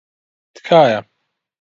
تکایە. 0.55 0.99